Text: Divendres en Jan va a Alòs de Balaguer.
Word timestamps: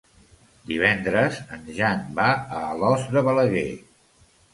Divendres 0.69 1.35
en 1.57 1.67
Jan 1.79 2.01
va 2.21 2.25
a 2.37 2.61
Alòs 2.71 3.05
de 3.17 3.23
Balaguer. 3.29 3.67